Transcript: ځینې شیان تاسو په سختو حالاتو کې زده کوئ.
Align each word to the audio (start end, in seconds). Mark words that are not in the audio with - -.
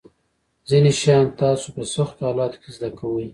ځینې 0.69 0.91
شیان 1.01 1.25
تاسو 1.41 1.65
په 1.75 1.83
سختو 1.95 2.21
حالاتو 2.27 2.57
کې 2.63 2.69
زده 2.75 2.89
کوئ. 2.99 3.27